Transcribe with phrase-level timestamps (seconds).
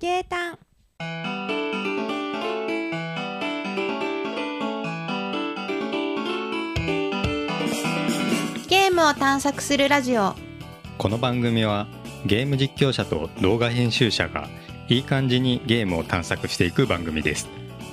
[0.00, 0.58] ゲータン
[8.68, 10.36] ゲームを探索するラジオ。
[10.98, 11.88] この番組は
[12.26, 14.48] ゲーム実況者と動画編集者が
[14.88, 17.48] いい感じにゲームを探索していく番組です。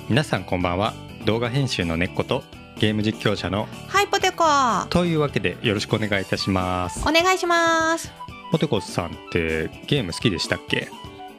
[0.08, 0.94] 皆さんこんばんは。
[1.24, 2.44] 動画編集の根っこと
[2.78, 4.44] ゲーム実況者のはいポテコ。
[4.90, 7.00] というわけでよろしくお願いいたします。
[7.00, 8.12] お願いします。
[8.52, 10.88] ポテコさんってゲーム好きでしたっけ？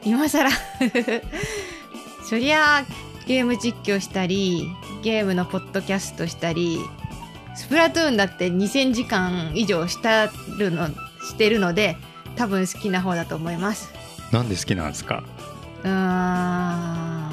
[0.04, 0.50] 今更。
[2.24, 2.84] そりゃあ
[3.26, 4.68] ゲーム実況したり
[5.02, 6.78] ゲームのポッドキャストしたり
[7.56, 11.96] スプラトゥーンだって2000時間以上したるのしてるので
[12.36, 13.90] 多分好きな方だと思います。
[14.32, 15.24] なんで好きなんですか？
[15.84, 17.30] うーん。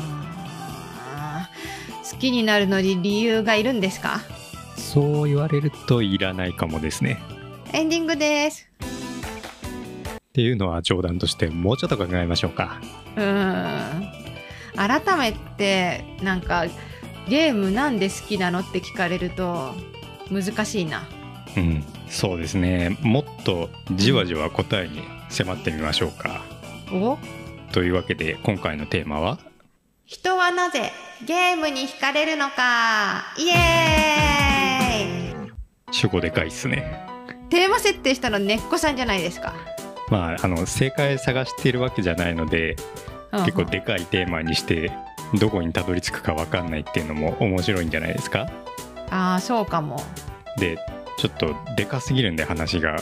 [2.09, 4.21] 好きになるのに理由がいるんですか？
[4.77, 7.21] そう言われるといらないかもですね。
[7.73, 8.67] エンディングです
[10.35, 12.81] っていうのは冗談としてもうちょっと考えましょうか。
[13.15, 14.11] うーん。
[14.75, 16.65] 改めてなんか
[17.29, 19.73] ゲームなんで好きなのって聞かれると
[20.29, 21.07] 難しいな。
[21.55, 21.85] うん。
[22.09, 22.97] そうですね。
[22.99, 26.43] もっとじわじわ答えに迫ってみましょうか。
[26.91, 27.17] お？
[27.71, 29.39] というわけで今回のテーマは？
[30.05, 30.91] 人はなぜ
[31.25, 33.23] ゲームに惹かれるのか。
[33.37, 35.51] イエーイ！
[35.91, 37.07] 主語でかいっすね。
[37.49, 39.53] テーマ設定したの根っこさんじゃないですか、
[40.09, 42.75] まああの正解探しているわけじゃないので
[43.45, 44.91] 結構でかいテーマにして
[45.39, 48.49] どこにたどり着くか分かんないっていうのも面白いんじゃないですか？
[49.09, 50.01] ああそうかも。
[50.57, 50.77] で
[51.17, 52.97] ちょっとでかすぎるんで話が、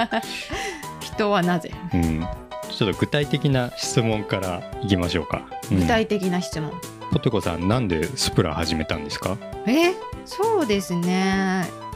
[1.00, 1.70] 人はなぜ？
[1.94, 2.26] うん、
[2.70, 5.80] ちょっと具体的な質問からいきましょうか、うん。
[5.80, 6.72] 具体的な質問、
[7.12, 9.36] ポテコさんなんでスプラ始めたんですか？
[9.66, 9.92] え？
[10.24, 11.66] そうですね。
[11.68, 11.89] ス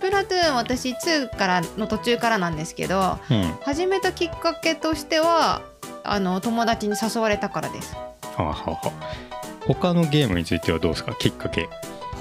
[0.00, 3.42] プラトゥーン私2からの途中からなんですけどうん。
[3.62, 5.62] 始めたきっかけとしては
[6.02, 7.94] あの友達に誘われたからです。
[7.94, 8.04] は
[8.38, 8.92] あ、は
[9.66, 11.14] 他のゲームについてはどうですか？
[11.14, 11.68] きっかけ。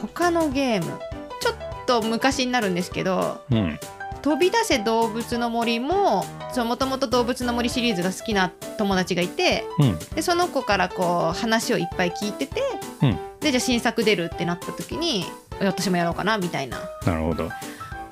[0.02, 1.00] 他のゲーム。
[1.40, 1.56] ちょっ
[1.88, 3.80] と昔になるんですけどうん
[4.22, 6.26] 「飛び出せ動物の森も」
[6.58, 10.00] もともと動物の森シリーズが好きな友達がいてうん。
[10.16, 12.62] でその子からこう話をいっぱい聞いてて、
[13.02, 13.18] うん。
[13.40, 15.26] でじゃあ新作出るってなった時に
[15.62, 16.80] え私もやろうかなみたいな。
[17.06, 17.50] なるほど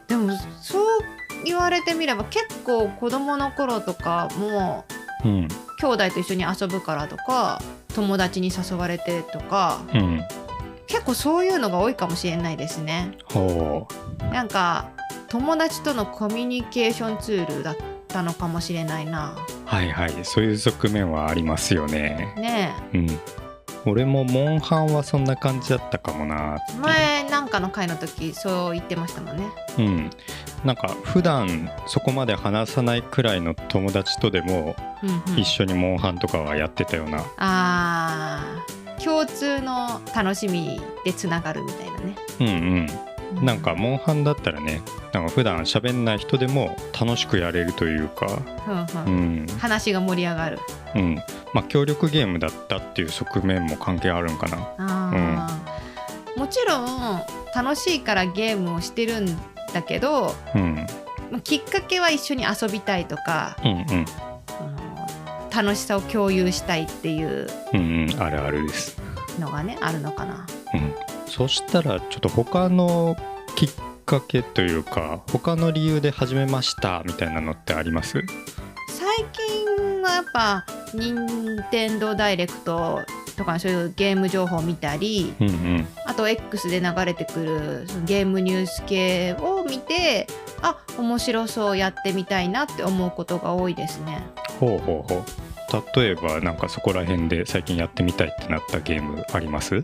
[0.08, 0.32] でも
[0.62, 0.84] そう
[1.44, 4.86] 言われてみれば結構子供の頃とかも
[5.24, 5.48] うん。
[5.80, 7.62] 兄弟と一緒に遊ぶからとか
[7.94, 10.22] 友達に誘われてとかうん。
[10.88, 13.12] 結構そういうのが多いかもしれないですね。
[13.26, 13.88] ほ
[14.32, 14.90] なんか
[15.28, 19.36] 友達とのコミュニケーションツールだったのかもしれないな。
[19.36, 20.14] うはいはい。
[20.24, 22.34] そういう側面はありますよね。
[22.38, 22.74] ね。
[22.94, 23.20] うん
[23.88, 29.48] 俺もモンハンはそんな感じだったかもなえ前なんかの回の時そう言ってましたもんね。
[29.78, 30.10] うん。
[30.66, 35.40] なんか普段そこまで話さないくらいの友達とでもうんうん。
[35.40, 37.24] 一緒にモンハンとかはやってたような。
[37.38, 39.04] あー。
[39.04, 42.16] 共通の楽しみでつながるみたいなね。
[42.40, 43.07] うんうん
[43.42, 44.82] なんかモンハンだったらね
[45.14, 48.28] なんか普段喋んない人でも楽しくやれるというか。
[49.06, 49.48] うんん。
[49.60, 50.60] 話が盛り上がる。
[50.96, 51.16] うん。
[51.54, 54.58] まあ協力ゲームだったっていう側面も関係あるんかな。
[54.78, 57.22] あー、もちろん
[57.56, 59.26] 楽しいからゲームをしてるん
[59.74, 60.86] だけどうん。
[61.32, 64.06] まあきっかけは一緒に遊びたいとかうんうん。
[65.56, 68.22] 楽しさを共有したいっていううんうん。
[68.22, 68.98] あるあるです。
[69.40, 70.46] のがねあるのかな。
[70.74, 70.94] うん
[71.28, 73.16] そしたらちょっと他の
[73.56, 73.70] きっ
[74.06, 78.24] かけというか他の理由で始めましたみたいなのってあります？
[78.90, 83.02] 最近はやっぱ任天堂ダイレクト
[83.36, 85.88] とかそういうゲーム情報を見たりうんうん。
[86.06, 90.28] あと X で流れてくるそのゲームニュース系を見て
[90.62, 94.26] あ面白そうやってみたいなって思うことが多いですね。
[94.60, 95.24] ほうほうほう。
[96.00, 99.84] 例えばなんかそこら辺で最近やってみたいってなったゲームあります？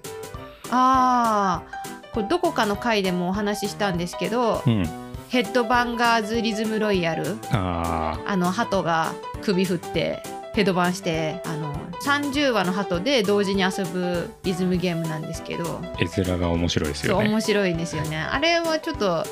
[0.76, 4.88] あーこれどこかの回でもお話ししたんですけどうん。
[5.30, 10.22] ヘッドバンガーズリズムロイヤルああの鳩が首振って
[10.54, 11.74] ヘッドバンしてあの
[12.06, 17.28] 30羽の鳩で同時に遊ぶリズムゲームなんですけど、ー絵面が面白いですよね。
[17.28, 18.18] 面白いんですよね。
[18.18, 19.26] あれはちょっと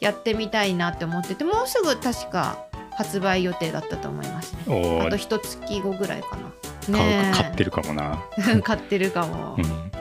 [0.00, 5.02] やってみたいなって思っててもうすぐ確か発売予定だったと思いますね。
[5.06, 6.38] あと一月後ぐらいか
[6.88, 6.98] な。
[6.98, 7.34] ねえ。
[7.34, 8.24] 買ってるかもな、
[8.64, 9.92] 買ってるかも、うん、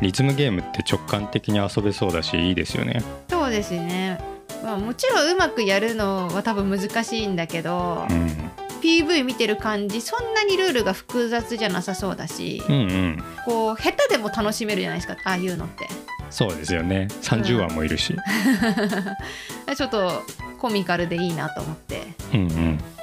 [0.00, 3.02] リズムゲームって直感的に遊べそうだしいいですよね。
[3.28, 4.20] そうですね、
[4.62, 8.50] まあ、もちろんうまくやるのは多分難しいんだけど、うん。
[8.80, 13.24] PV 見てる感じそんなにルールが複雑じゃなさそうだし、うんうん。
[13.44, 15.88] こう下手でも楽しめるじゃないですかああいうのって。
[16.30, 17.08] そうですよね。
[17.22, 18.14] 30話もいるし、
[19.74, 20.22] ちょっと
[20.58, 22.02] コミカルでいいなと思って。
[22.34, 22.40] うん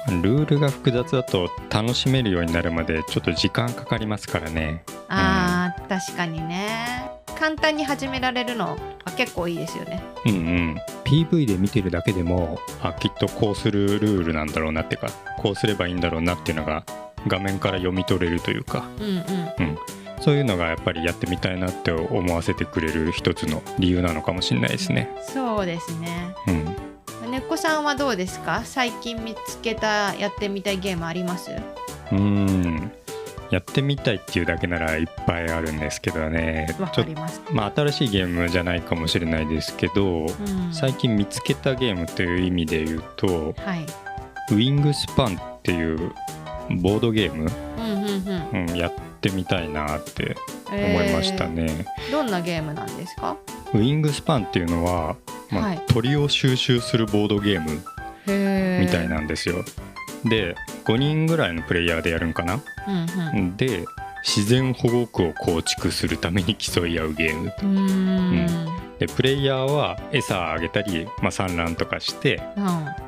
[0.08, 0.22] うん。
[0.22, 4.84] ルールが複雑だと楽しめるようになるまでちょっと時間かかりますからね。
[5.08, 5.45] あー、
[5.88, 7.10] 確かにね。
[7.38, 10.02] 簡単に始められるのは結構いいですよね。
[10.24, 10.76] うんうん。
[11.04, 16.84] PV で見てるだけでもあきっとこうするルールなんだろうなっていうかこうすればいいんだろうなっていうのが
[17.28, 18.84] 画面から読み取れるというか。
[18.98, 19.78] うんうん。
[20.18, 25.10] そういうのがやっぱりやってみたいなって思わせてくれる一つの理由なのかもしれないですね。
[25.28, 26.34] そうですね。
[26.46, 27.30] うん。
[27.30, 28.62] ねっこさんはどうですか？
[28.64, 31.50] 最近見つけたやってみたいゲームあります？
[31.50, 32.92] うーん
[33.50, 36.68] やってみたいっていうだけならいっぱいあるんですけどね。
[37.52, 40.28] まあ新しいゲームじゃないかもしれないですけどうん、
[40.72, 43.86] 最近見つけたゲームという意味で言うとはい。
[44.50, 46.12] ウィングスパンっていう
[46.82, 48.70] ボードゲーム、うんうんうん。
[48.70, 50.36] うん、やってみたいなって
[50.68, 52.12] 思いましたね、えー。
[52.12, 53.36] どんなゲームなんですか？
[53.74, 55.16] ウィングスパンっていうのは、
[55.50, 55.82] まあはい。
[55.88, 57.82] 鳥を収集するボードゲーム
[58.80, 59.64] みたいなんですよ、
[60.24, 63.56] で5人ぐらいのプレイヤーでやるんかな、うんうん。
[63.56, 63.84] で
[64.24, 68.66] 自然保護区を構築するために競い合うゲームうーん。
[68.98, 72.64] でプレイヤーは餌あげたり、まあ、産卵とかしてうん。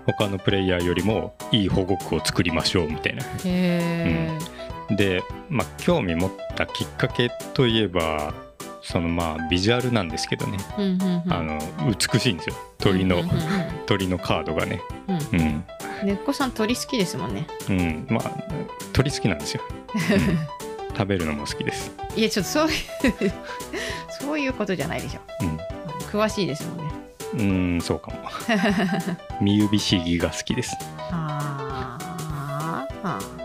[0.06, 3.25] 他のプレイヤーよりもいい保護区を作りましょうみたいな。
[3.25, 4.39] へえ、
[4.95, 8.35] で、まあ、興味持ったきっかけといえば
[8.83, 11.33] そのまあビジュアルなんですけどね、うんうんうん。
[11.33, 12.56] あの美しいんですよ。
[12.79, 13.39] 鳥の、うんうんうん。
[13.87, 14.81] 鳥のカードがね。
[15.09, 15.41] うん。
[15.41, 15.65] うん、
[16.05, 17.47] ねっこさん鳥好きですもんね。
[17.69, 18.31] うん、まあ
[18.93, 19.62] 鳥好きなんですよ、
[19.95, 20.97] うん。
[20.97, 23.33] 食べるのも好きです、いやちょっとそういう
[24.21, 25.21] そういうことじゃないでしょ。
[26.11, 26.85] 詳しいですもんね。
[27.35, 28.19] うん、うんそうかも。
[29.41, 30.77] 三指市議が好きです。
[31.11, 33.38] あーあー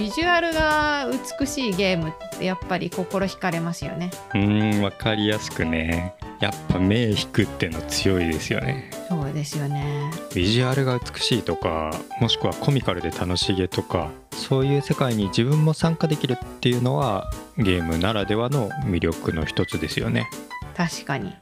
[0.00, 1.08] ビジュアルが
[1.38, 4.10] 美しいゲームってやっぱり心惹かれますよね。
[4.34, 6.14] うんわかりやすくね。
[6.40, 8.90] やっぱ目引くっての強いですよね。
[9.10, 10.10] そうですよね。
[10.34, 20.30] ビジュアルが美しいとかもしくはコミカルで楽しげとかそういう世界に自分も参加できるっていうのはゲームならではの魅力の一つですよね。
[20.74, 21.34] 確かに。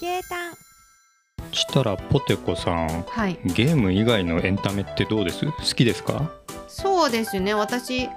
[0.00, 0.61] ゲータン
[1.52, 3.38] したらポテコさんはい。
[3.44, 5.46] ゲーム以外のエンタメってどうです？
[5.46, 6.30] 好きですか？
[6.66, 7.54] そうですね。
[7.54, 8.08] 私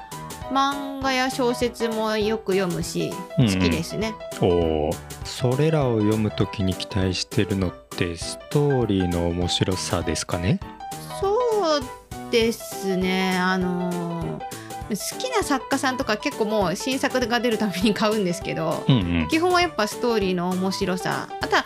[0.51, 3.53] 漫画や小説もよく読むしうんうん。
[3.53, 4.91] 好きですね、おお
[5.23, 10.59] それらを読むときに期待してるのってストーリーの面白さですかね？
[11.19, 11.35] そ
[11.79, 11.81] う
[12.31, 13.37] ですね。
[13.37, 14.45] あのー
[14.87, 19.27] 好きな作家さんとか結構もう新作が出るたびに買うんですけど、うんうん。
[19.29, 21.27] 基本はやっぱストーリーの面白さ。
[21.41, 21.65] あとは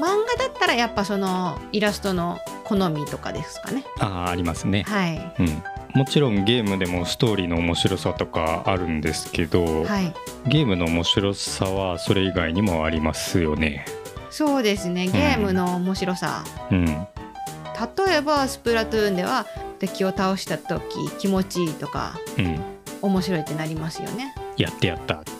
[0.00, 3.84] 漫画だったらやっぱそのイラストの好みとかですかね。
[3.98, 4.84] ああありますね。
[4.84, 5.34] はい。
[5.38, 5.62] うん。
[5.94, 10.14] もちろんゲームでもストーリーの面白さとかあるんですけど、はい。
[10.46, 13.84] ゲームの面白さはそれ以外にもありますよね。
[14.30, 15.08] そうですね。
[15.08, 19.46] ゲームの面白さ、うん、例えばスプラトゥーンでは
[19.78, 20.82] 敵を倒した時
[21.18, 22.60] 気持ちいいとかうん、
[23.02, 24.34] 面白いってなりますよね。
[24.56, 25.22] やってやった。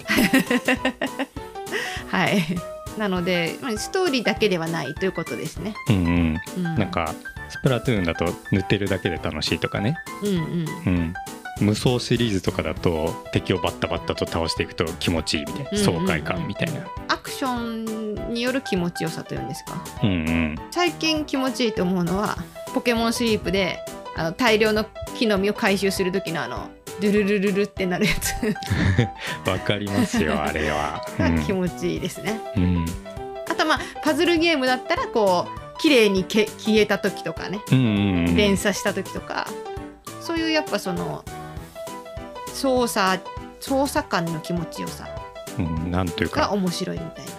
[2.09, 2.41] はい
[2.99, 7.15] なのでまあストーリーだけではないということですね、うんうん、うん、なんか
[7.51, 9.99] スプラトゥーンだと塗ってるだけで楽しいとかね。
[10.23, 11.15] うんうんうん。
[11.61, 16.87] 無双シリーズとかだと敵をバッタバッタと倒していくと気持ちいいみたいな爽快感みたいな。
[17.09, 20.55] アクションによる気持ちよさというんですかうんうん。
[20.71, 22.39] 最近気持ちいいと思うのは
[22.73, 23.81] ポケモンスリープで
[24.17, 28.35] あの大量の木の実を回収する時のあのドゥルルルルってなるやつ。
[29.49, 31.05] わかりますよ あれは。
[31.19, 32.63] が気持ちいいですね、うん。
[32.63, 32.87] うん。
[33.51, 37.61] あとまあパズルゲームだったらこう綺麗にけ消えた時とかね。
[37.73, 38.37] うんうんうん。
[38.37, 39.47] 連鎖した時とか、
[40.21, 41.25] そういうやっぱその
[42.53, 43.25] 操作
[43.61, 45.09] 操作感の気持ちよさ
[45.59, 46.43] うん、なんというか。
[46.43, 47.33] が面白いみたいな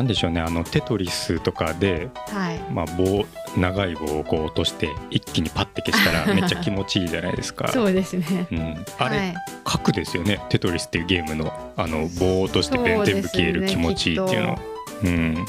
[0.00, 2.58] んでしょうねあのテトリスとかでなはい。
[2.70, 3.24] まあ、棒
[3.56, 7.68] 長い棒をこう落として一気にパッて消したら めっちゃ気持ちいいじゃないですか。
[7.68, 8.46] そうですね。
[8.52, 9.34] うん、あれ、はい。
[9.64, 11.52] 核ですよねテトリスっていうゲームの。
[11.76, 14.58] あの棒を落として全部消える気持ちいいっていうの。
[15.02, 15.46] うん。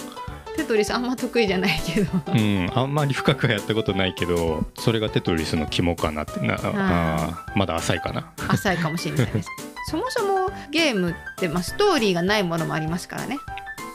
[0.55, 2.11] テトリスあんま得意じゃないけど。
[2.27, 6.55] うん、あんまり深くはやったことないけどそれがテトリスの肝かなってな。
[6.55, 8.31] あーまだ浅いかな。
[8.47, 9.49] 浅いかもしれないです。
[9.89, 13.37] そもそもゲームって、まあ、ストーリーがないものもありますからね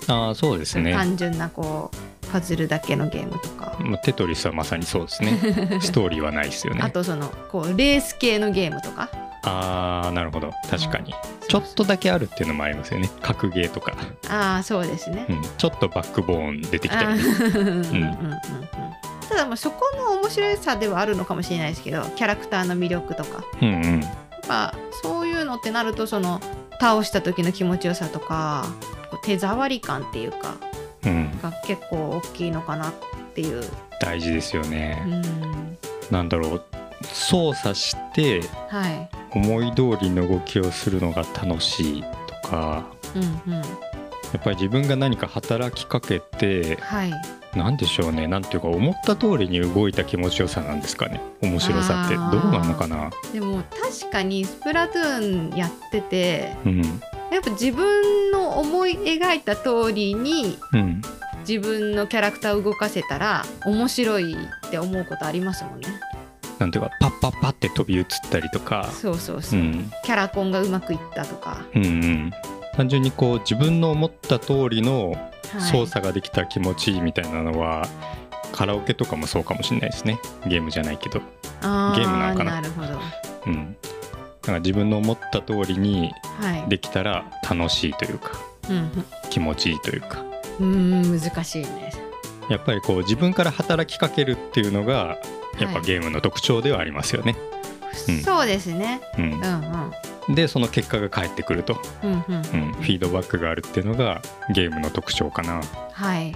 [0.09, 5.39] あーそうですね、単純なこうパズルだけのゲームとか、まあ、テトリスはまさにそうですね。
[5.81, 6.81] ストーリーはないですよね。
[6.83, 9.09] あとそのこうレース系のゲームとか。
[9.43, 10.53] あーなるほど。
[10.69, 11.15] 確かに、
[11.49, 13.09] ちょっとだけあるっていうのもありますよね。
[13.23, 13.95] 格ゲーとか、
[14.29, 17.19] ああそうですね、うん、ちょっとバックボーン出てきたあり。
[17.19, 17.75] ねーうんうんうん。
[17.75, 18.41] うん。
[19.29, 23.45] ただまあそこの面白さではあるのかもしれないですけどキャラクターの魅力とか。
[23.63, 24.05] うんうん
[24.47, 26.41] ぱそういうのってなるとその
[26.81, 28.67] 倒した時の気持ちよさとか
[29.23, 30.57] 手触り感っていうか
[31.07, 32.95] うん、が結構大きいのかなっ
[33.35, 33.63] ていう、
[34.01, 35.79] 大事ですよね、うん、
[36.11, 36.63] なんだろう。
[37.05, 39.09] 操作してはい。
[39.33, 42.05] 思い通りの動きをするのが楽しい
[42.43, 42.85] とか。
[43.15, 43.61] うんうん。
[43.61, 43.63] や
[44.39, 47.13] っぱり自分が何か働きかけてはい
[47.57, 48.27] 何でしょうね。
[48.27, 51.21] なんていうか思った通りに動いた気持ちよさなんですかね。
[51.43, 52.15] 面白さって。
[52.15, 53.11] どうなのかな。
[53.33, 56.83] でも確かにスプラトゥーンやっててうん。
[57.33, 61.03] やっぱ自分の思い描いた通りにうん。
[61.49, 65.87] 自分のキャラクターを動かせたら面白いって思うことありますもんね。
[66.59, 68.89] なんていうかパッパッパって飛び移ったりとか。
[68.93, 69.61] そうそうそう。
[69.61, 69.91] う、ん。
[70.05, 72.33] キャラコンがうまくいったとか、うんうん。
[72.75, 77.89] 単純にこう自分の思った通りのはい操作ができた気持ちいいみたいなのは、
[78.53, 80.19] カラオケとかもそうかもしれないですね。
[80.47, 81.21] ゲームじゃないけど。
[81.63, 82.53] あゲームなのかな。
[82.53, 83.01] なるほど。
[83.47, 83.77] うん。
[84.43, 86.69] だから自分の思った通りにはい。
[86.69, 88.33] できたら楽しいというか
[88.71, 89.05] うん。
[89.31, 90.25] 気持ちいいというか。
[90.61, 91.93] うん難しいね。
[92.49, 95.19] やっぱりこう自分から働きかけるっていうのが
[95.59, 95.83] やっぱはい。
[95.83, 97.37] ゲームの特徴ではありますよね。
[98.09, 99.01] うんそうですね。
[99.19, 99.33] ううん。
[99.33, 99.93] うんん、
[100.29, 102.35] でその結果が返ってくると、うんうん。
[102.35, 104.23] うん、フィードバックがあるっていうのが
[104.55, 105.63] ゲームの特徴かな。
[105.93, 106.35] はい。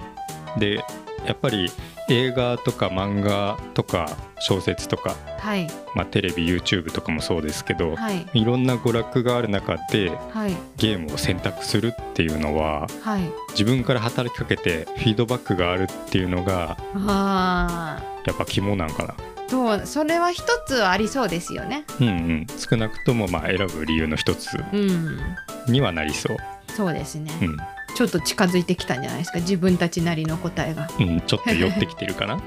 [0.57, 0.83] で
[1.25, 1.71] やっぱり
[2.09, 5.67] 映画とか漫画とか小説とか、はい。
[5.95, 8.27] まあ、テレビ YouTube とかもそうですけど、はい。
[8.33, 10.55] いろんな娯楽がある中ではい。
[10.77, 13.31] ゲームを選択するっていうのははい。
[13.51, 19.15] 自分から働きかけてフィードバックがあるっていうのがあやっぱ肝なんかな。
[19.51, 21.83] あそうそれは一つはありそうですよね。
[21.99, 25.19] うんうん、少なくともまあ選ぶ理由の一つうん。
[25.67, 26.37] にはなりそう。
[26.75, 27.57] そうですね、うん。
[27.95, 29.39] ちょっと近づいてきたんじゃないですか？
[29.39, 30.87] 自分たちなりの答えが。
[30.99, 32.41] うん、ちょっと寄ってきてるかな？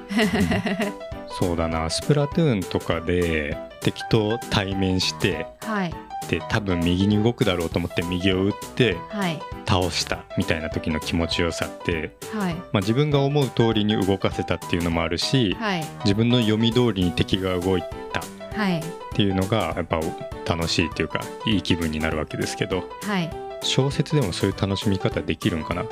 [1.39, 1.91] そうだな。
[1.91, 5.95] スプラトゥーンとかで敵と対面してはい
[6.29, 9.41] で多分右に動くだろうと思って右を打ってはい。
[9.67, 12.55] 倒したみたいな時の気持ちよさって、はい。
[12.55, 15.85] まあ、自分が思う通りに動かせたっていうのもあるしはい。
[16.05, 18.23] 自分の読み通りに敵が動いたっ
[18.55, 18.83] はい。
[19.15, 20.01] ていうのがやっぱ
[20.47, 23.31] 楽しいっていうかいい気分になるわけですけどはい。
[23.63, 25.85] 小説でもそういう楽しみ方できるんかな。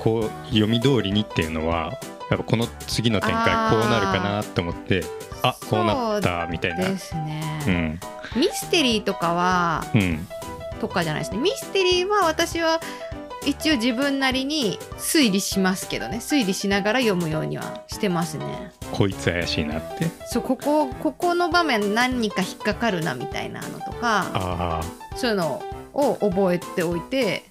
[0.00, 1.92] こう読み通りにっていうのは
[2.30, 5.04] やっぱこの次の展開こうなるかなと思って
[5.42, 6.88] あこうなったみたいな。
[6.88, 7.98] ですね、
[8.34, 8.40] うん。
[8.40, 10.26] ミステリーとかはうん。
[10.80, 11.38] とかじゃないですね。
[11.38, 12.80] ミステリーは私は
[13.46, 16.16] 一応自分なりに推理しますけどね。
[16.18, 18.72] 推理しながら読むようにはしてますね。
[18.92, 20.06] こいつ怪しいなって。
[20.26, 24.82] そうここここの場面何か引っかかるなみたいなのとかあ
[25.14, 25.62] そういうのを
[25.94, 27.44] 覚えておいて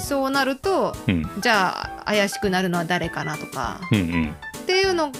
[0.00, 1.30] そうなるとううん。
[1.40, 5.12] じゃあ怪しくなるのは誰かなとかうんっていうのを考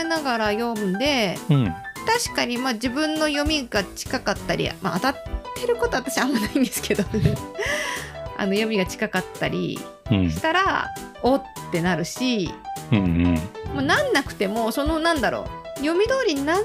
[0.00, 1.74] えながら読んでうんうん。
[2.06, 5.14] 確かにまあ自分の読みが近かったり、まあ、当たっ
[5.60, 7.04] てることは私あんまないんですけど
[8.38, 9.78] あの読みが近かったり
[10.10, 10.30] うん。
[10.30, 10.88] したら
[11.22, 12.50] おってなるし
[12.90, 13.34] うんうん。
[13.74, 16.64] もうなんなくてもそのなんだろう読み通りになん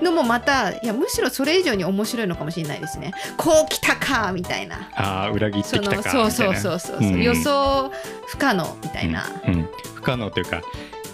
[0.00, 3.12] いのもまたいやむしろそれ以上に面白いのかもしれないですね。
[3.36, 4.88] こう来たかみたいな。
[4.94, 7.22] ああ裏切ってそきたかのそうそうそうそう、うん。
[7.22, 7.90] 予想
[8.28, 9.54] 不可能みたいな、うん。
[9.54, 9.68] うん。
[9.94, 10.62] 不可能というか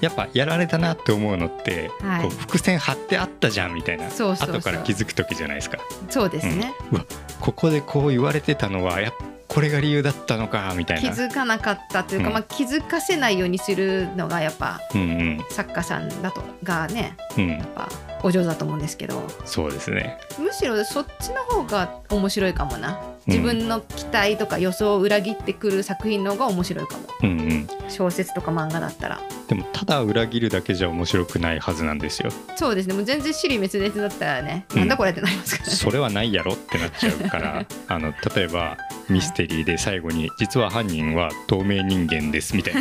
[0.00, 2.22] やっぱやられたなって思うのって、はい。
[2.22, 4.10] こう伏線張ってあったじゃんみたいな。
[4.10, 4.56] そうそうそう。
[4.56, 5.78] 後から気づく時じゃないですか。
[6.10, 7.06] そうですね、うわ
[7.40, 9.14] ここでこう言われてたのはやっ
[9.52, 12.32] これが理由だったのかみたい気なづかなかったというか、うん。
[12.32, 15.44] まあ、気づかせないようにするのがやっぱうんうん。
[15.50, 17.48] 作家さんだとがねうん。
[17.48, 17.86] やっぱ
[18.22, 19.22] お上手だと思うんですけど。
[19.44, 20.16] そうですね。
[20.38, 27.02] むしろそっちの方が面白いかもな自分の期待とか予想を裏切ってくる作品の方が面白いかも。
[27.22, 27.68] うんうん。
[27.88, 29.20] 小説とか漫画だったら。
[29.48, 32.30] でもただ裏切るだけじゃ面白くないはずなんですよ。
[32.56, 32.94] そうですね。
[32.94, 34.78] もう全然尻滅裂だったらね、うん。
[34.80, 35.76] なんだこれってなりますからね。
[35.76, 38.76] それはないやろってなっちゃうから あの例えば
[39.08, 42.80] ミステリーで最後に実は犯人は透明人間ですみたいな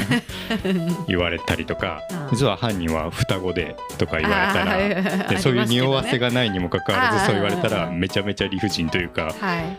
[1.07, 9.77] 言われたりとかうん実は犯人は双子でとか言われたらでそういう匂わせががないにもかかわらずそう言われたらうんめちゃめちゃ理不尽というかはい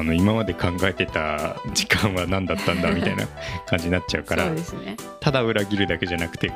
[0.00, 3.26] あの今まで考えてた時間は何だったんだみたいな
[3.66, 4.62] 感じになっちゃうからね。
[5.20, 6.50] ただ裏切るだけじゃなくて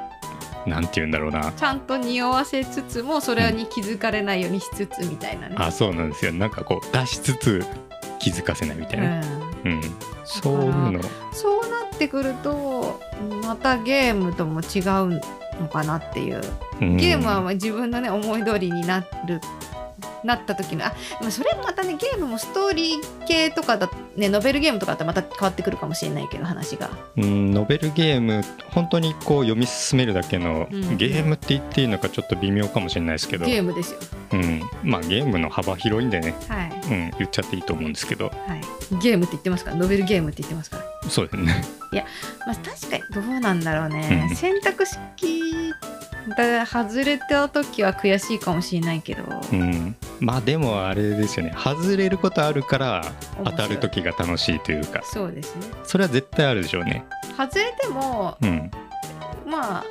[0.67, 1.53] なんて言うんだろうな。
[1.53, 6.33] ちゃんと匂わせつつもそれに気づかれないようにしつつみたいなね、あそうなんですよ。
[6.33, 7.63] なんかこう出しつつ
[8.19, 9.73] 気づかせないみたいな、うん。
[9.73, 9.83] うん、
[10.25, 11.01] そういうの。
[11.33, 12.99] そうなってくると
[13.43, 15.21] またゲームとも違う
[15.61, 16.41] のかなっていう。
[16.81, 16.97] うん。
[16.97, 19.41] ゲームはまあ自分のね思い通りになる
[20.25, 26.91] なった時のあまあそれもまたねゲームもストーリー系とかだねノベルゲームとかだったらまた変わってくるかもしれないけど話が。
[27.17, 30.97] うんノベルゲーム本当にこう読み進めるだけの、うん。
[30.97, 34.01] ゲームって言っていいのかちょっと微妙かもしれないですけど、ゲームですよ。
[34.33, 36.71] うん、まあゲームの幅広いんでね、はい。
[36.71, 38.27] うん、言っちゃっていいと思うんですけど。
[38.27, 38.61] はい。
[39.03, 41.11] ゲームって言ってますからノベルゲームって言ってますから。
[41.11, 41.65] そうですね。
[42.47, 44.37] まあ、確かにどうなんだろうね、うん。
[44.37, 45.73] 選択式
[46.37, 51.55] が外れた時は悔しいかもしれないけど、うんまあでもあれですよね。
[51.57, 53.05] 外れることあるから
[53.45, 55.01] 当たる時が楽しいというか。
[55.05, 55.67] そうですね。
[55.85, 57.05] それは絶対あるでしょうね。
[57.37, 58.71] 外れてもうん。
[59.47, 59.85] まあ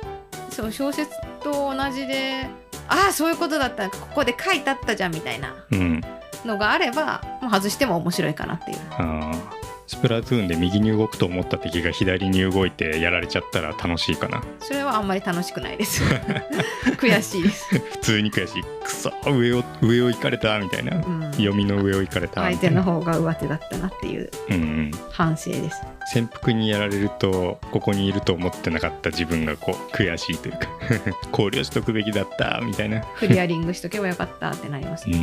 [0.50, 1.10] そう小説
[1.42, 2.46] と同じで
[2.88, 6.00] ああそういうことだったここで書いてあったじゃんみたいなうん。
[6.44, 8.78] のがあればもう外しても面白いかなっていう。
[8.92, 14.42] あースプラトゥーンで右に動くと思った敵が左に動いてやられちゃったら楽しいかな。
[14.60, 16.02] それはあんまり楽しくないです。
[16.96, 17.42] 悔しい。
[17.42, 18.62] です、普通に悔しい。
[18.82, 20.96] くそ上を上を行かれたみたいな。
[20.96, 24.90] うん、読みの上を行かれた相手の方が上手だったなっていううんうん。
[25.10, 25.82] 反省です。
[26.12, 30.68] 潜伏にやられるとここにいると思ってなかった自分がこう悔しいというか。
[31.32, 33.00] 考慮しとくべきだったみたいな。
[33.18, 35.18] クリアリングしとけばよかったってなりますうね、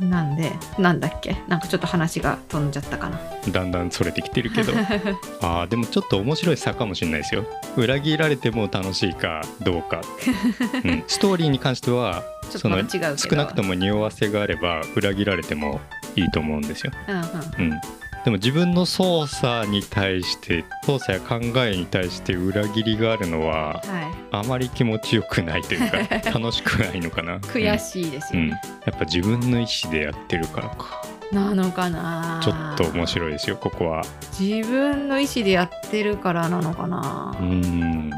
[0.00, 0.10] ん。
[0.10, 1.36] なんでなんだっけ？
[1.48, 3.20] なんかちょっと話が飛んじゃったかな。
[3.48, 4.72] だんだんそれてきてるけど。
[5.40, 7.44] あーでもちょっと面白い差かもしれないですよ。
[7.76, 10.00] 裏切られても楽しいかどうか、
[10.84, 12.78] うん、ストーリーに関してはその
[13.16, 15.80] 少なくとも匂わせがあれば裏切られても
[16.16, 17.22] いいと思うんですよ、うんうん。
[17.22, 17.80] うん、
[18.24, 23.82] でも自分の操作に対して操作や考えに対して裏切りがあるのははい。
[24.32, 25.96] あまり気持ちよくないというか
[26.30, 27.38] 楽しくないのかな。
[27.38, 31.02] 悔い、しいですうん、よねや、っぱ自分の意思でやってるからか
[31.34, 32.40] なのかな。
[32.42, 34.02] ちょっと面い白いですよここは。
[34.38, 37.36] 自分の意思でやってるからなのかな。
[37.40, 38.10] うん。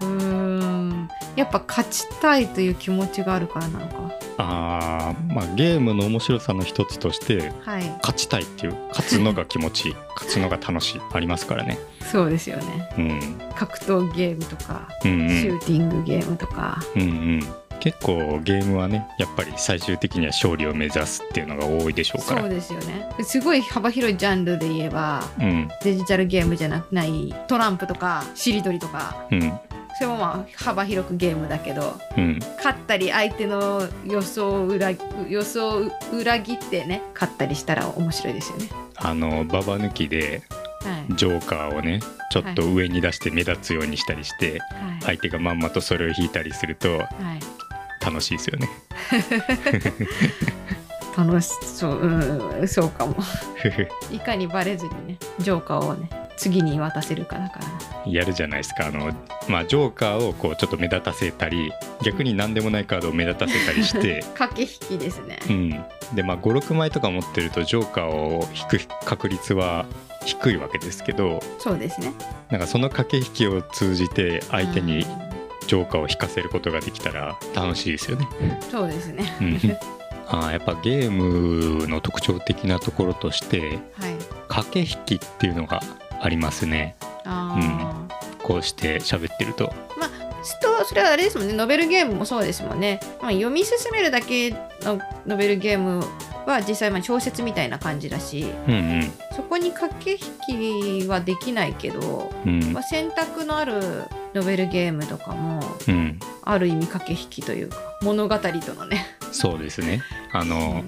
[0.00, 1.08] うーん。
[1.34, 4.12] やっぱ勝ちたいという気持ちがあるからなのか。
[4.38, 7.84] あーまあゲームの面白さの一つとしてはい。
[8.00, 11.78] 勝ちたいっていう勝つのが気持ちいい 勝つのが楽しいありますからね。
[12.10, 12.88] そうですよね。
[12.98, 13.20] うん。
[13.54, 15.28] 格闘ゲームとか、うんうん。
[15.28, 16.78] シューティングゲームとか。
[16.96, 17.42] うんうん
[17.82, 22.42] 結構ゲームはねやっぱり最終的には勝利を目指すっていうのが多いでしょうから。
[22.42, 23.08] そうですよね。
[23.24, 25.68] すごい幅広いジャンルで言えばうん。
[25.82, 29.26] デジタルゲームじゃなくないトランプとかしりとりとか。
[29.32, 29.52] うん。
[29.98, 32.38] それもまあ幅広くゲームだけどうん。
[32.58, 34.92] 勝ったり相手の予想を裏
[35.28, 38.68] 予想を裏切ってね勝ったりしたら面白いですよね。
[38.94, 40.44] あのババ抜きで
[40.82, 41.16] はい。
[41.16, 41.98] ジョーカーをね
[42.30, 44.60] ちょっと上に出して目立つようにしたりして、はい。
[45.02, 47.08] 相手がまんまとそれを引いたりするとはい、
[48.04, 48.68] 楽しいですよね
[51.16, 53.16] 楽しそう、うん、そうかも。
[54.10, 57.72] いかにバレずにねジョーカーをね次に渡せるかだからな。
[58.06, 59.12] やるじゃないですかあの、
[59.48, 65.38] まあ、ジョーカーをこうちょっと目立たせたり逆に何でもないカードを目立たせたりして 駆け引きですね。
[65.48, 65.70] うん、
[66.14, 69.86] でまあ56枚とか持ってるとジョーカーを引く確率は
[70.24, 72.12] 低いわけですけどそうですね。
[72.50, 75.31] なんかその駆け引きを通じて相手にうん
[75.66, 78.28] ジョーカーを引かせることができたら楽しいですよね。
[78.70, 79.36] そうですね。
[79.40, 79.58] うん
[80.28, 84.14] あーやっぱゲームの特徴的なところとしてはい。
[84.48, 85.80] 駆け引きっていうのが
[86.20, 89.72] ありますねああ、こうして喋ってると。
[90.42, 96.04] ストそれはあれですもんねノベルゲームもそうですもんね、まあ、読み進めるだけのノベルゲーム
[96.46, 99.21] は実際まあ小説みたいな感じだしうんそこ
[99.62, 102.62] に駆け引きはできないけど、うん。
[102.62, 106.18] うんまあ、選択のあるノベルゲームとかもうん。
[106.44, 109.06] ある意味駆け引きというか物語とのね。
[109.30, 110.02] そうですね。
[110.32, 110.82] あの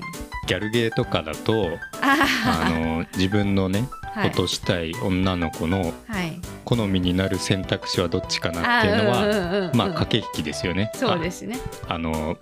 [0.47, 6.41] ギャルゲーとかだとああの自分のね落としたい女の子のはい。
[6.65, 10.91] 好みになる選択肢はどっちかなっていうのはまあ駆け引きですよね。
[10.95, 11.59] そうですね。
[11.89, 12.37] ああの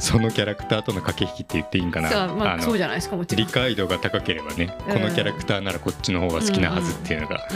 [0.00, 2.10] そのキャラクターとの駆け引きって言っていいんかな？
[2.10, 3.46] そう,、まあ、あのそうじゃないですかもちろん。
[3.46, 4.94] 理解度が高ければね、うん。
[4.94, 7.46] このキャラクターならこっちの方が好きなはずっていうのが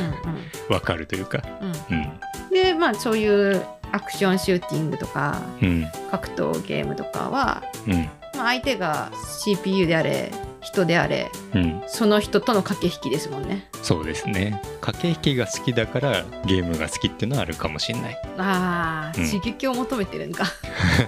[0.69, 1.43] うんわかるというか。
[1.91, 1.97] うん。
[1.97, 2.05] うん。
[2.05, 2.21] うん
[2.53, 5.87] でまあそういうアクションシューティングとかうん。
[6.11, 7.95] 格闘ゲームとかは、うん。
[8.37, 10.31] まあ、相手が CPU であれ
[10.65, 11.83] 人であれうん。
[11.87, 13.69] その人との駆け引きですもんね。
[13.83, 14.61] そうですね。
[14.81, 18.19] 駆け引きが好きだからゲームが好きっていうのはあるかもしれない。
[18.39, 19.31] あー、うん。
[19.31, 20.45] 刺激を求めてるんか。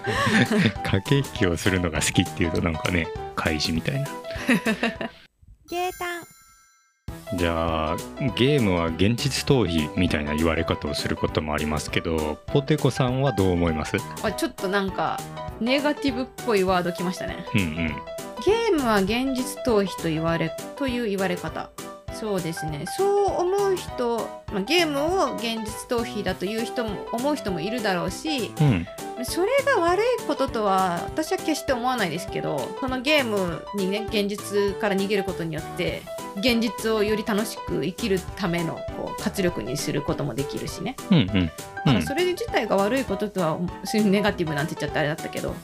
[0.85, 4.09] 駆け引きをするのが好きっていうとなんかね開示みたいな。
[5.69, 7.39] ゲータン。
[7.39, 7.97] じゃあ
[8.37, 13.97] ゲームは現実逃避みたいな言われ方をすることもありますけどポテコさんはどう思います？
[14.23, 15.19] あちょっとなんか
[15.61, 17.45] ネガティブっぽいワードきましたね。
[17.55, 17.97] うんうん
[18.45, 21.71] ゲームは現実逃避と言われという言われ方。
[22.13, 22.87] そうですね。
[22.97, 24.19] そう思う人、
[24.53, 28.87] まあ、ゲームを現実逃避だという人も思う人もいるだろうしうん。
[29.25, 36.03] それが悪いこととは私は決して思わないですけどそのゲームにね現実から逃げることによって
[36.37, 41.51] 現実をより楽しく生きるためのこう活力にすることもできるしね、うんうん。
[41.85, 43.59] まあ、それ自体が悪いこととは
[43.95, 45.55] ネガティブなんて言っちゃってあれだったけど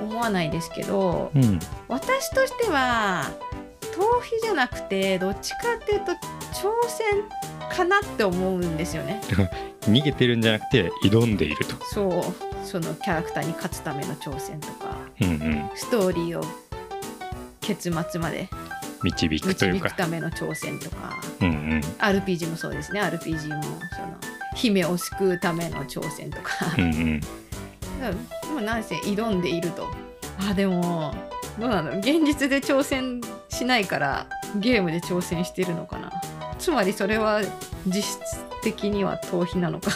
[0.00, 1.58] 思わないですけどうん。
[1.88, 3.30] 私としては
[3.92, 6.12] 逃避じゃなくてどっちかっていうと
[6.52, 7.24] 挑戦
[7.70, 9.20] かなって思うんですよね。
[9.82, 11.76] 逃げてるんじゃなくて挑んでいると。
[11.84, 12.66] そう。
[12.66, 15.70] そのキャラクターに勝つための挑戦とかうんうん。
[15.74, 16.44] ストーリーを
[17.60, 18.48] 結末まで
[19.02, 19.88] 導くというか。
[19.88, 21.20] 導くための挑戦とか。
[21.40, 21.80] うんうん。
[21.98, 23.00] RPG もそうですね。
[23.00, 24.16] RPG もその
[24.54, 26.52] 姫を救うための挑戦とか。
[26.76, 27.20] うんうん。
[27.20, 27.26] で
[28.60, 29.88] もなんせ挑んでいると。
[30.48, 31.14] あでも
[31.58, 31.98] どうなの？
[31.98, 36.10] 現実で挑戦しないからゲームで挑戦してるのかな？
[36.58, 37.40] つまりそれは
[37.86, 38.20] 実質
[38.62, 39.90] 的には逃避なのか。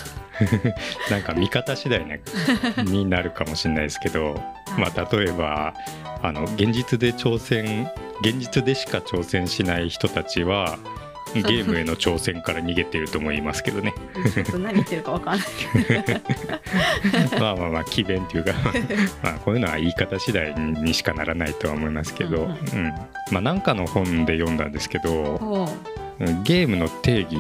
[1.11, 2.21] なんか見方次第、ね、
[2.85, 4.35] になるかもしれないですけど、
[4.77, 5.75] まあ、例えば
[6.23, 7.89] あの現実で挑戦
[8.21, 10.77] 現実でしか挑戦しない人たちは
[11.43, 13.93] ゲームへの挑戦から逃げてると思いますけどね。
[14.35, 15.49] ちょっと何言ってるか分かんない。
[17.41, 18.53] まあまあまあ詭弁っていうか
[19.23, 22.93] まあこういうのは言い方次第にしかならないとは思いますけど、ううんん。
[23.31, 25.69] まあ、なんかの本で読んだんですけど
[26.45, 27.37] ゲームの定義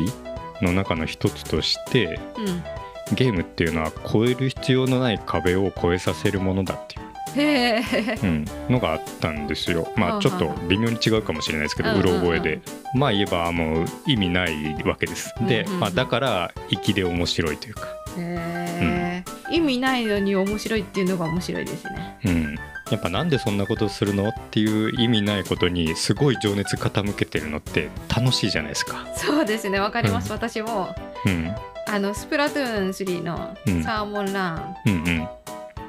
[0.63, 2.65] の中の一つとしてうん。
[3.13, 7.04] ゲームっていうのは超える必要のない壁を超えさせるものだっていう
[7.37, 9.92] へえうん、のがあったんですよ。
[9.97, 12.11] まはああちょっと微妙に違うかもしれないですけど、うんうんうん。
[12.11, 12.61] うろ覚えで。
[12.94, 15.35] まあ言えばもう意味ないわけです。
[15.47, 15.81] でうんうんう、ん。
[15.81, 22.18] まあだから粋で面白いというか、へえ意味ないのに面白いっていうのが面白いですね。
[22.25, 22.59] うん。
[22.90, 29.07] やっぱなんでそんなことするのっていう意味ないことにすごい情熱傾けてるのって楽しいじゃないですか。
[29.16, 29.81] そうですね。
[29.81, 30.94] わかります、う私も。
[31.25, 31.55] うん。
[31.87, 33.83] あのスプラトゥーン3のうん。
[33.83, 35.29] サーモンラン、うん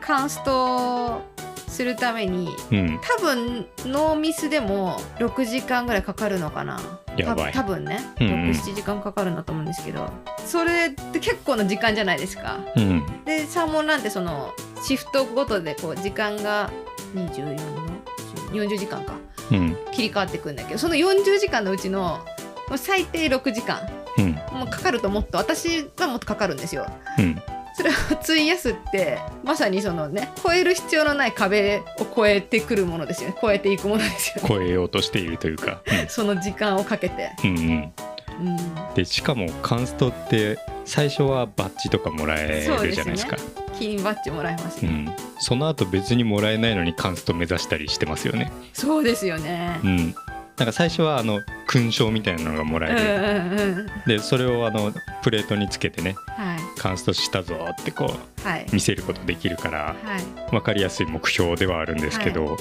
[0.05, 1.21] カンスト
[1.67, 2.77] するためにうん。
[2.77, 2.99] うん。
[3.01, 6.79] 多分ノーミスでも6時間ぐらいかかるのかな
[7.17, 10.09] やばいた多分ね、うんうん67時間かかるんだと思うんですけど
[10.45, 13.03] それって結構な時間じゃないですかうん。
[13.25, 16.71] でサーモンランってそのシフトごとでこう時間が
[17.15, 17.89] 24の
[18.51, 19.13] 40時間か
[19.51, 19.77] うん。
[19.91, 22.19] 切り替わってくんだけどその40時間のうちの
[22.77, 23.79] 最低6時間
[24.17, 24.31] うん。
[24.57, 26.85] もうかかるともっと私はもっとかかるんですよ
[27.17, 27.41] うん。
[27.75, 33.35] それを費やすってまさにそのね超える必要のない壁を越えてくるものですよね。
[33.41, 34.47] 超えていくものですよね。
[34.47, 35.81] 超えようとしているというか。
[36.07, 37.49] その時間をかけて、うん。
[37.49, 37.57] うん。
[37.57, 37.93] うん。
[38.37, 43.37] うん、でしかもカンストって最初はバッジとかもらえるじゃないですか。
[43.77, 48.51] 金バッジもらえますね、うん、その後別にもらえないのにカンスト目指したりしてますよね。
[48.73, 49.79] そうですよね。
[49.83, 53.87] う、ん、なんか最初はあの勲章みたいなのがもらうん、うんえる、うん。
[54.05, 56.44] でそれをあのプレートにつけてねはい
[56.75, 58.65] カンストしたぞってこうはい。
[58.71, 60.51] 見せることできるからはい。
[60.51, 62.57] 分かりやすい目標ではあるんですけど、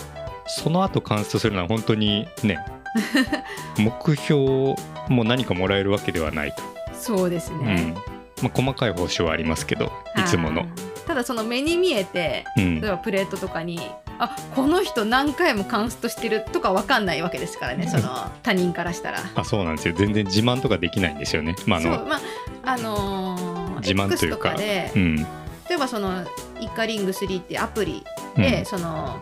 [0.46, 2.58] その後カンストするのは本当にね
[3.78, 4.74] 目標
[5.08, 6.62] も何かもらえるわけではないと、
[6.94, 7.64] そうですうん。
[7.66, 7.94] ね、
[8.42, 10.22] まあ、細かい報酬はありますけどい。
[10.24, 10.66] つもの。
[11.06, 12.80] ただその目に見えてうん。
[12.80, 13.80] 例えばプレートとかに
[14.18, 19.18] あこの人何回もカンストしてるとかわかんないわけですからねその他人からしたら。
[19.34, 19.94] あそうなんですよ。
[19.96, 21.56] 全然自慢とかできないんですよね。
[21.66, 22.20] まああのまあ
[22.64, 24.50] あのー自慢というか。
[24.50, 25.16] X とかでうん。
[25.16, 26.24] 例えばその
[26.60, 28.04] イカリング3ってアプリ
[28.36, 28.64] で、うん。
[28.66, 29.20] その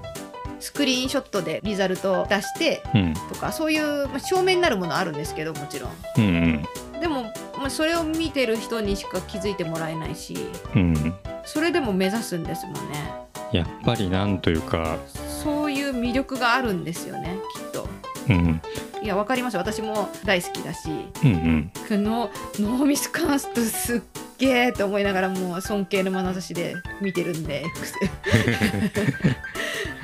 [0.61, 3.15] スクリーンショットでリザルトを出してうん。
[3.15, 5.91] とかそういう、まあ、証明になるものあるんですけどもちろん。
[6.19, 6.65] うん
[7.01, 7.23] でも、
[7.59, 10.37] まあ、それを見てる人にしか気づいてもらえないし
[10.75, 10.97] うん。
[10.97, 13.13] うんそれでも目指すんですもんね。
[13.53, 14.97] やっぱりなんというか、
[15.43, 17.89] そういう魅力があるんですよねきっと。
[18.29, 18.63] うん、
[19.03, 19.57] いやわかります。
[19.57, 20.89] 私も大好きだし。
[21.25, 21.73] うんうん。
[21.89, 24.01] このノーミスカンストすっ
[24.43, 27.95] げーと思いながらもう尊敬の眼差しで見てるんで X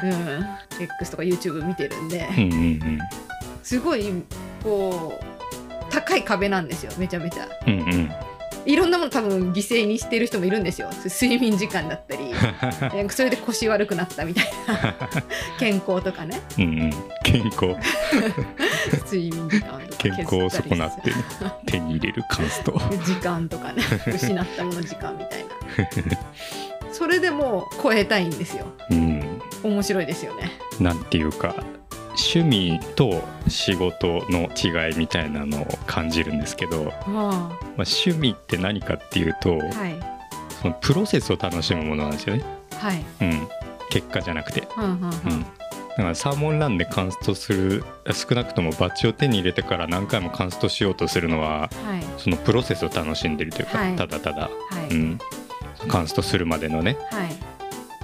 [0.04, 0.46] うん。
[0.80, 2.28] X とか YouTube 見てるんで。
[2.36, 2.64] うんうんう
[2.96, 2.98] ん。
[3.62, 4.22] すごい
[4.62, 7.48] こう高い壁なんですよめちゃめちゃ。
[7.66, 8.10] うんうん
[8.68, 10.90] いろんなもの多分犠牲にしてる人もいるんですよ。
[11.04, 12.34] 睡眠時間だったり。
[13.08, 14.94] それで腰悪くなったみたいな。
[15.58, 16.38] 健康とかね。
[16.58, 16.90] うんうん。
[17.24, 17.74] 健康。
[19.10, 19.96] 睡眠時間とか。
[19.96, 21.12] 健康を削損なって
[21.64, 22.72] 手に入れるカンスト。
[23.06, 23.82] 時間とかね。
[24.06, 26.18] 失ったもの時間みたいな。
[26.92, 28.66] それでも超えたいんですよ。
[28.90, 29.40] うん。
[29.62, 30.52] 面白いですよね。
[30.78, 31.54] なんていうか
[32.18, 39.94] 趣味と仕事の違いみたいなのを感じるんですけど、あまあ、趣味って何かっていうと、あはい。
[40.60, 43.04] そのプロセスを楽しむものなんですよね、はい。
[43.20, 43.48] うん、
[43.90, 45.00] 結果じゃなくて、うん
[45.98, 51.70] だからサーモンランでカンストする少なくともバッジを手に入れてから何回もカンストしようとするのははい。
[52.18, 53.96] そのプロセスを楽しんでるというか、はい。
[53.96, 54.50] ただただ、は
[54.88, 55.18] い、うん、
[55.88, 56.96] カンストするまでのね。
[57.10, 57.30] はい。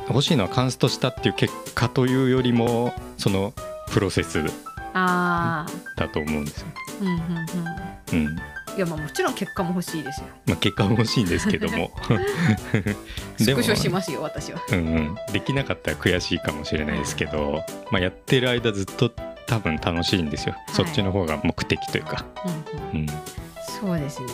[0.09, 3.55] 欲しいのはカンストしたっていう結果というよりもその
[3.91, 4.43] プロセス
[4.95, 5.67] だ
[6.13, 6.67] と思うんですよ、
[7.01, 7.17] うんうん
[8.13, 8.27] うん。
[8.27, 8.39] うん。
[8.77, 10.27] いやまあもちろん結果も欲しいですよ。
[10.47, 11.93] まあ、結果も欲しいんですけども。
[13.39, 14.61] スクショしますよ私は。
[14.73, 19.13] うんうん、できなかったら悔しいかもしれないですけど、まあ、やってる間ずっと
[19.47, 20.73] 多分楽しいんですよ、い。
[20.73, 22.25] そっちの方が目的というか、
[22.93, 23.03] うんうん。
[23.03, 23.07] うん、
[23.81, 24.29] そうですね。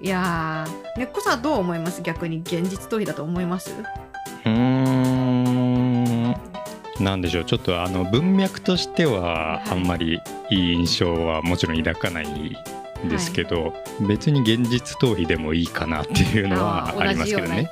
[0.00, 2.02] いやー根っこさんどう思います？
[2.02, 3.70] 逆に現実逃避だと思います？
[4.44, 5.11] うーん
[7.02, 7.44] なんでしょう。
[7.44, 13.74] ちょっとあの文脈としてははいあんまりいい印象はもちろん抱かないんですけど、
[14.08, 17.70] 別に現実逃避でもいいかなっていうのはありますけどね。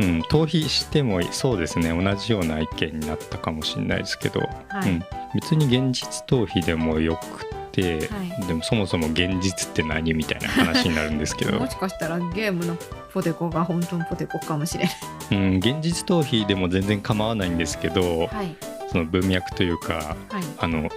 [0.00, 1.90] うん、逃避してもそうですね。
[1.90, 4.90] 同じような意見になったかもしれないですけど、はい。
[4.90, 8.46] うん、別に現実逃避でもよくて、はい。
[8.46, 11.58] でもそもそも現実って何みたいな話になるんですけど。
[11.58, 12.76] も、しかしたらゲームの
[13.18, 14.94] ポテコが本当のポテコかもしれない。
[15.32, 18.54] うん、現実逃避でも全然構わないんですけどはい。
[18.92, 20.44] その文脈というかはい。
[20.58, 20.88] あの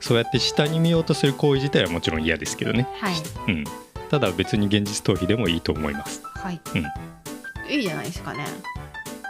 [0.00, 3.14] そうやって下に見ようとする行為自体はもちろん嫌ですけどね、はい。
[3.46, 3.64] うん、
[4.10, 6.20] ただ別に現実逃避でもいいと思います。
[6.24, 7.72] はい、うん。
[7.72, 8.44] いいじゃないですかね。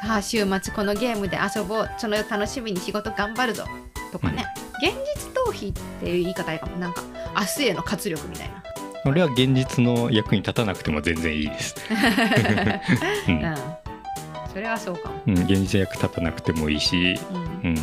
[0.02, 1.90] ああ週末このゲームで遊ぼう。
[1.98, 3.64] その楽しみに仕事頑張るぞ。
[4.10, 4.46] とかね、
[4.82, 7.02] 現実逃避っていう言い方いいかもなんか
[7.34, 8.61] 明日への活力みたいな
[9.04, 11.74] 俺は現実の役に立たなくても全然いいです。
[13.28, 13.38] う うん。
[13.38, 13.56] ん、
[14.52, 17.70] それはそうかも、うん、現実役立たなくてもいいし、うん。
[17.70, 17.78] うん、っ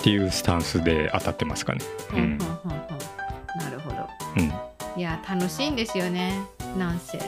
[0.00, 1.80] ていうスタンスで当たってますかね。
[2.12, 4.08] なるほど。
[4.36, 4.52] うん、
[4.96, 6.40] いや楽しいんですよね
[6.76, 7.18] なんせ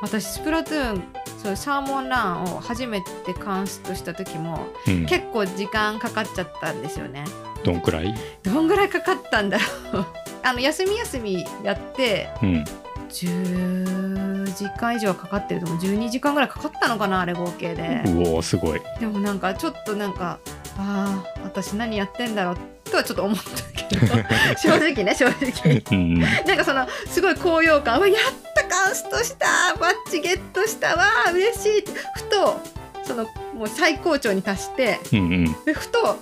[0.00, 1.04] 私スプラトゥーン
[1.42, 7.24] そうサーモンランを初めてカンストした時もうん、結構時間かかっちゃったんですよね。
[7.64, 9.58] どんくらい、どんぐらいかかったんだ
[9.92, 10.06] ろう
[10.42, 12.64] あの休み休みやってうん、
[13.08, 15.78] 10時間以上かかってると思う。
[15.78, 18.02] 12時間ぐらいかかったのかなあれ合計で。
[18.06, 18.80] うおーすごい。
[18.98, 20.38] でもなんかちょっとなんか
[20.78, 22.56] ああ私何やってんだろう
[22.90, 24.06] とはちょっと思ったけど。
[24.56, 25.82] 正直ね正直。
[25.90, 27.98] うん、なんかそのすごい高揚感。
[27.98, 31.92] うわやったカンストしたバッチゲットしたわー嬉しいって。
[32.14, 32.60] ふと
[33.04, 33.24] その
[33.54, 35.00] もう最高潮に達して。
[35.12, 36.18] うん、うん、でふと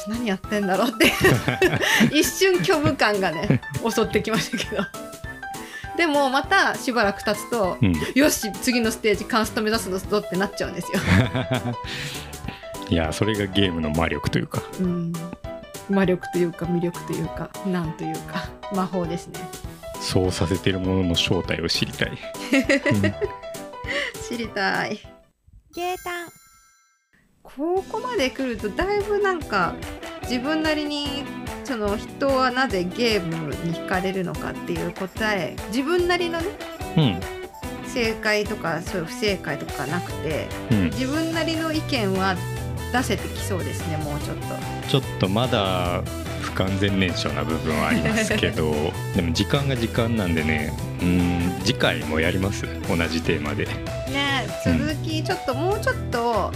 [0.00, 1.12] 私何やってんだろうって
[2.16, 4.82] 一瞬虚無感がね襲ってきましたけど
[5.96, 7.94] でもまたしばらく経つとうん。
[8.14, 10.98] よし次のステージカンスト目指すぞってなっちゃうんですよ。
[12.88, 14.62] いや、それがゲームの魔力というか。
[14.80, 15.12] うん
[15.90, 19.40] 魔力というか魅力というかなんというか魔法ですね
[20.00, 22.16] そうさせてるものの正体を知りたい。
[24.28, 25.00] 知りたい
[25.74, 26.39] ゲータン
[27.42, 29.74] ここまで来るとだいぶなんか
[30.22, 31.24] 自分なりに
[31.64, 36.46] その人はなぜゲームに惹かれるのかっていう答え自分なりのね
[36.96, 37.20] うん、
[37.86, 42.34] 正解とかそういう不正解とかなくてうん、自分なりの意見は
[42.92, 44.44] 出せてきそうですねもうちょっと。
[44.88, 46.02] ちょっとまだ
[46.40, 48.72] 不完全燃焼な部分はありますけど
[49.14, 52.66] でも時間が時間なんでねうん次回もやります？
[52.88, 53.66] 同じテーマで。
[53.66, 56.52] ねうん続きちょっともうちょっと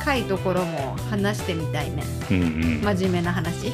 [0.00, 2.02] 深いところも話してみたいね。
[2.30, 2.80] うんうん。
[2.82, 3.70] 真面目な話。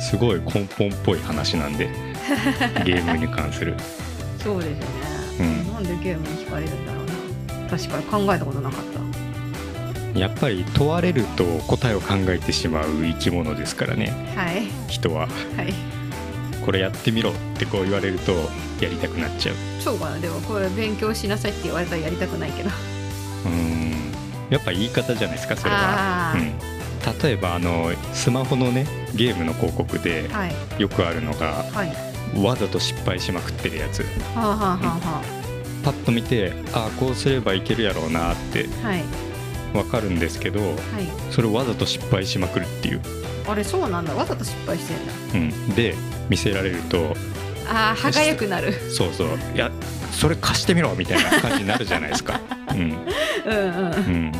[0.00, 1.88] すごい根本っぽい話なんで。
[2.84, 3.74] ゲームに関する。
[4.42, 4.86] そうですよね、
[5.40, 5.72] うん。
[5.74, 7.70] なんでゲームに惹かれるんだろうな。
[7.70, 8.80] 確かに考えたことなかっ
[10.12, 10.18] た。
[10.18, 14.12] やっぱり問われると答えを考えてしまう生き物ですからね。
[14.36, 14.66] はい。
[14.88, 15.20] 人は。
[15.20, 15.26] は
[15.62, 15.72] い。
[16.64, 18.32] これやってみろってこう言われると
[18.80, 19.54] やりたくなっちゃう。
[19.80, 20.18] そうかな。
[20.18, 22.68] でもこれ勉強しなさいって言われたらやりたくないけど。
[22.68, 22.89] うん
[24.50, 26.34] やっぱ言い方じゃないですかそれは。
[26.36, 30.54] うん、例えばあのスマホのねゲームの広告ではい。
[30.78, 32.40] よくあるのがはい。
[32.40, 34.04] わざと失敗しまくってるやつ。
[35.82, 38.66] パッと見てああこうすればいけるやろうなって
[39.72, 40.74] わかるんですけどはい。
[41.30, 43.00] それをわざと失敗しまくるっていう、
[43.48, 44.14] あれそうなんだ。
[44.14, 45.12] わざと失敗してんだ。
[45.34, 45.94] うん、で
[46.28, 47.14] 見せられると
[47.70, 48.72] あー歯がゆくなる。
[48.90, 49.28] そうそう。
[49.54, 49.70] いや
[50.12, 52.78] それ貸してみろみたいな感じになるじゃないですか、 うん。
[52.78, 53.94] うんうん。
[53.94, 54.32] うん、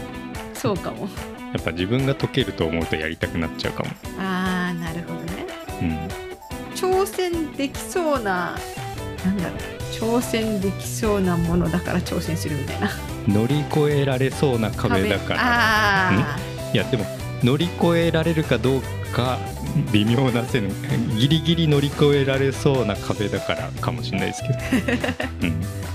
[0.52, 1.08] そうかも。
[1.52, 3.90] やっぱ自分が解けると思うとやりたくなっちゃうかも、
[4.20, 5.46] ああなるほどね。
[5.80, 6.08] うん、
[6.74, 8.56] 挑戦できそうな
[9.24, 9.58] なんだろう。
[9.92, 12.90] 挑戦できそうなものだから挑戦するみたいな。
[13.26, 15.40] 乗り越えられそうな壁だから。
[15.42, 16.38] あ
[16.72, 17.04] いやでも
[17.42, 18.82] 乗り越えられるかどう
[19.14, 19.38] か
[19.92, 20.68] 微妙な線
[21.16, 24.58] ギリギリ乗り越えられそうな壁だからかもしれないですけど、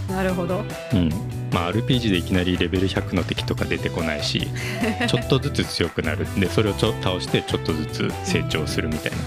[0.10, 0.64] あ なるほど。
[0.94, 0.98] うん。
[0.98, 1.12] うん
[1.52, 4.46] まあ、RPG でいきなりレベル100の敵とか出てこないし
[5.08, 6.28] ちょっとずつ強くなる。
[6.38, 9.18] でそれをちょ倒してちょっとずつ成長するみたいな。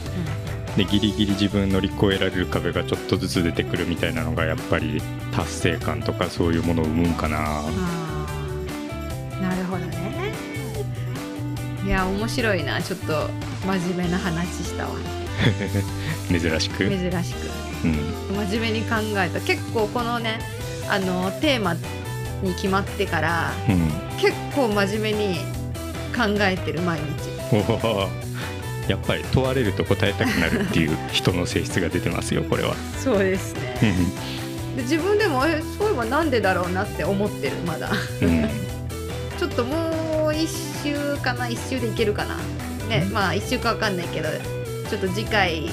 [0.77, 5.03] でギリギリ自分乗り越えられる壁がちょっとずつ出てくるみたいなのがやっぱり
[5.35, 7.63] 達成感とかそういうものを生むんかな
[11.89, 12.83] いや面白いな。
[12.83, 13.31] ちょっと
[13.67, 14.91] 真面目な話したわ。
[16.29, 17.49] 珍しく、珍しく。
[17.83, 19.41] うん、真面目に考えた。
[19.41, 20.39] 結構このね
[20.87, 21.73] あのテーマ
[22.43, 23.91] に決まってからうん。
[24.21, 25.39] 結構真面目に
[26.15, 27.31] 考えてる毎日。
[28.87, 32.75] やっぱり問われると答えたくなるっていう人の性質が出てますよこれは。
[33.03, 33.79] そうですね。
[34.77, 37.91] で自分でもえそういえばなんでだろうなって思ってるまだ。
[38.21, 38.47] うん。
[39.41, 40.47] ちょっともう一
[40.83, 42.37] 周かな一周でいけるかな。
[42.89, 44.29] ねまあ一週かわかんないけど
[44.89, 45.69] ちょっと次回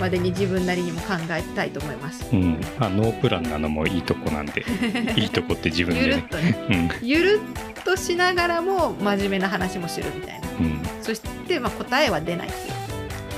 [0.00, 2.24] までに自分なりにも考えたいと思います。
[2.32, 4.64] うん、あノープランなのもいいとこなんで。
[5.16, 6.56] いいとこって自分ゆるっでねとね。
[6.70, 7.08] うん。
[7.08, 7.40] ゆる
[7.80, 10.48] っとしながらも真面目な話もするみたいな。
[10.58, 10.80] うん。
[11.02, 12.74] そして、まあ、答えは出ないっていう。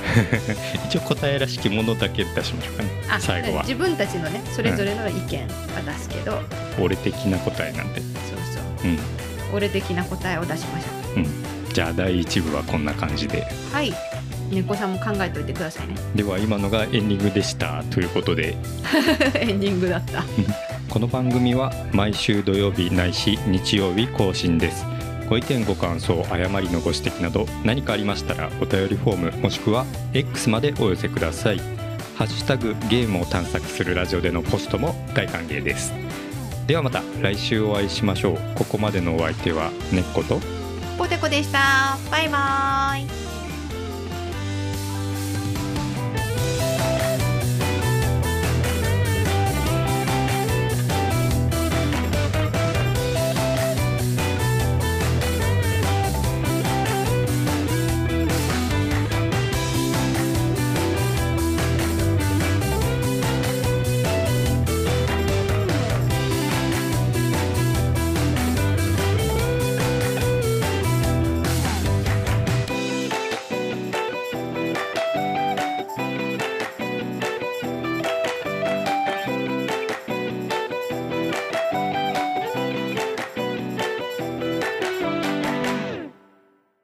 [0.87, 2.89] 一応答えらしきものだけ出しましょうかね。
[3.09, 3.63] あ最後は。
[3.63, 6.41] 自分たちのねそれぞれの意見は出すけど、
[6.79, 8.01] 俺的な答えなんで。
[8.01, 8.09] そう
[8.53, 8.89] そう。
[8.89, 11.19] うん俺的な答えを出しましょう。
[11.19, 11.73] うん。
[11.73, 13.45] じゃあ第1部はこんな感じで。
[13.71, 13.93] はい。
[14.49, 15.95] 猫さんも考えておいてくださいね。
[16.15, 18.57] では今のがエンディングでしたということで。
[19.39, 20.23] エンディングだった。
[20.89, 24.85] この番組は毎週土曜日ないし日曜日更新です。
[25.29, 31.77] ご意見ご感想誤りのご指摘など何かありましたらお便りフォームもしくは X までお寄せください。
[32.17, 35.93] ハッシュタグゲームを探索するラジオでのポストも大歓迎です
[36.67, 38.37] ではまた来週お会いしましょう。
[38.55, 40.39] ここまでのお相手はねっこと。
[40.97, 41.97] ポテコでした。
[42.11, 43.26] バイバーイ。